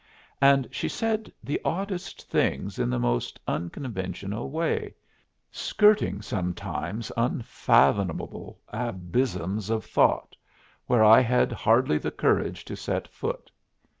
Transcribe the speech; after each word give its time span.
And 0.41 0.67
she 0.71 0.89
said 0.89 1.31
the 1.43 1.61
oddest 1.63 2.23
things 2.27 2.79
in 2.79 2.89
the 2.89 2.97
most 2.97 3.39
unconventional 3.47 4.49
way, 4.49 4.95
skirting 5.51 6.23
sometimes 6.23 7.11
unfathomable 7.15 8.59
abysms 8.69 9.69
of 9.69 9.85
thought, 9.85 10.35
where 10.87 11.03
I 11.03 11.19
had 11.21 11.51
hardly 11.51 11.99
the 11.99 12.09
courage 12.09 12.65
to 12.65 12.75
set 12.75 13.07
foot. 13.09 13.51